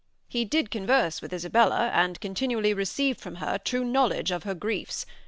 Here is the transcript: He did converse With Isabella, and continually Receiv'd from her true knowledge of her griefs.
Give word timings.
He 0.27 0.45
did 0.45 0.71
converse 0.71 1.21
With 1.21 1.31
Isabella, 1.31 1.91
and 1.93 2.19
continually 2.19 2.73
Receiv'd 2.73 3.21
from 3.21 3.35
her 3.35 3.59
true 3.59 3.83
knowledge 3.85 4.31
of 4.31 4.45
her 4.45 4.55
griefs. 4.55 5.05